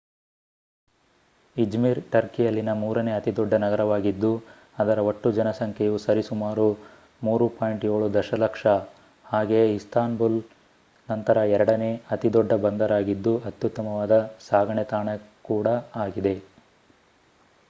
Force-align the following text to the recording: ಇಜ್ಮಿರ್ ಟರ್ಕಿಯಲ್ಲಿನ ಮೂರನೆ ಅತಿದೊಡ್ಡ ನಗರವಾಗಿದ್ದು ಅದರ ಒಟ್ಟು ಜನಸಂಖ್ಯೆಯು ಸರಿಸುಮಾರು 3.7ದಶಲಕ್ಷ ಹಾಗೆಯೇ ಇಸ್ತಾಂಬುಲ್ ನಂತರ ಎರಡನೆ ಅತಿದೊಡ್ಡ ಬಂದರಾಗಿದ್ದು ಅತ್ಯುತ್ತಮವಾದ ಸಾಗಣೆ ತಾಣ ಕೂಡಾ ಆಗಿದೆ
ಇಜ್ಮಿರ್ 1.57 1.99
ಟರ್ಕಿಯಲ್ಲಿನ 2.13 2.71
ಮೂರನೆ 2.73 3.11
ಅತಿದೊಡ್ಡ 3.11 3.53
ನಗರವಾಗಿದ್ದು 3.55 4.31
ಅದರ 4.77 4.99
ಒಟ್ಟು 5.01 5.31
ಜನಸಂಖ್ಯೆಯು 5.31 5.97
ಸರಿಸುಮಾರು 5.97 6.65
3.7ದಶಲಕ್ಷ 7.21 8.63
ಹಾಗೆಯೇ 9.25 9.67
ಇಸ್ತಾಂಬುಲ್ 9.75 10.39
ನಂತರ 11.09 11.37
ಎರಡನೆ 11.55 11.91
ಅತಿದೊಡ್ಡ 12.11 12.53
ಬಂದರಾಗಿದ್ದು 12.63 13.33
ಅತ್ಯುತ್ತಮವಾದ 13.45 14.17
ಸಾಗಣೆ 14.49 14.85
ತಾಣ 14.85 15.07
ಕೂಡಾ 15.43 15.75
ಆಗಿದೆ 15.97 16.35